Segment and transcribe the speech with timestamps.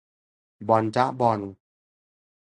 [0.67, 1.39] บอลจ้ะบอล